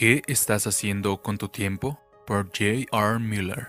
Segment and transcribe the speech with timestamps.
[0.00, 2.00] ¿Qué estás haciendo con tu tiempo?
[2.26, 3.18] Por J.R.
[3.18, 3.66] Miller.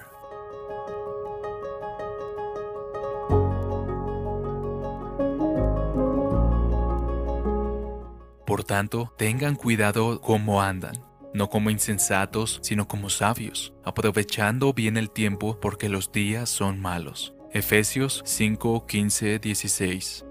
[8.48, 11.04] Por tanto, tengan cuidado cómo andan,
[11.34, 17.34] no como insensatos, sino como sabios, aprovechando bien el tiempo porque los días son malos.
[17.52, 20.26] Efesios 5, 15, 16.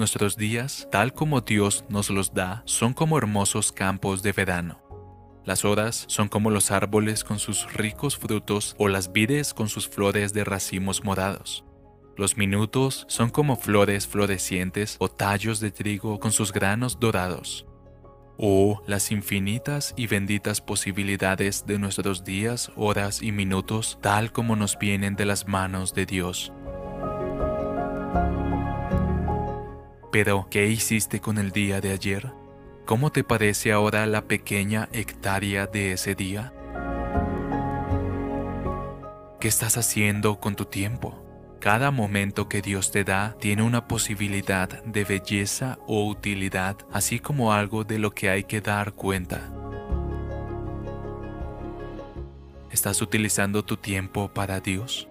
[0.00, 4.80] Nuestros días, tal como Dios nos los da, son como hermosos campos de verano.
[5.44, 9.90] Las horas son como los árboles con sus ricos frutos o las vides con sus
[9.90, 11.66] flores de racimos morados.
[12.16, 17.66] Los minutos son como flores florecientes o tallos de trigo con sus granos dorados.
[18.38, 24.78] Oh, las infinitas y benditas posibilidades de nuestros días, horas y minutos tal como nos
[24.78, 26.54] vienen de las manos de Dios.
[30.22, 32.30] Pero, ¿qué hiciste con el día de ayer?
[32.84, 36.52] ¿Cómo te parece ahora la pequeña hectárea de ese día?
[39.40, 41.24] ¿Qué estás haciendo con tu tiempo?
[41.58, 47.54] Cada momento que Dios te da tiene una posibilidad de belleza o utilidad, así como
[47.54, 49.50] algo de lo que hay que dar cuenta.
[52.70, 55.09] ¿Estás utilizando tu tiempo para Dios?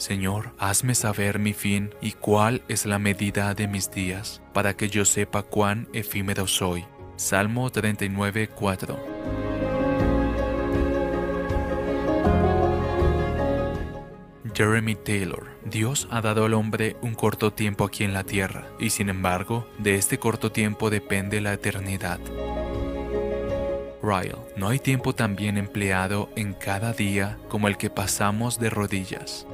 [0.00, 4.88] Señor, hazme saber mi fin y cuál es la medida de mis días, para que
[4.88, 6.86] yo sepa cuán efímero soy.
[7.16, 8.98] Salmo 39, 4.
[14.54, 18.88] Jeremy Taylor, Dios ha dado al hombre un corto tiempo aquí en la tierra, y
[18.88, 22.20] sin embargo, de este corto tiempo depende la eternidad.
[24.02, 28.70] Ryle, no hay tiempo tan bien empleado en cada día como el que pasamos de
[28.70, 29.46] rodillas.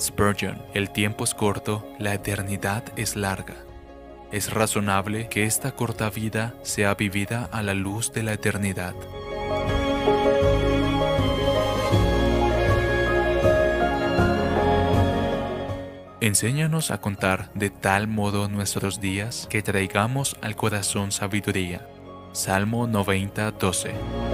[0.00, 3.54] Spurgeon, el tiempo es corto, la eternidad es larga.
[4.32, 8.94] Es razonable que esta corta vida sea vivida a la luz de la eternidad.
[16.20, 21.86] Enséñanos a contar de tal modo nuestros días que traigamos al corazón sabiduría.
[22.32, 24.33] Salmo 90, 12.